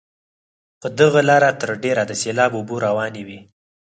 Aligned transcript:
په 0.81 0.87
دغه 0.99 1.21
لاره 1.29 1.49
تر 1.61 1.69
ډېره 1.83 2.03
د 2.07 2.11
سیلاب 2.21 2.51
اوبه 2.55 2.75
روانې 2.87 3.23
وي. 3.27 3.39